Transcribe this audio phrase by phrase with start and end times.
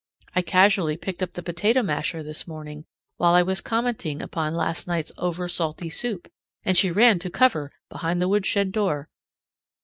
[0.35, 2.85] I casually picked up the potato masher this morning
[3.17, 6.27] while I was commenting upon last night's over salty soup,
[6.63, 9.09] and she ran to cover behind the woodshed door.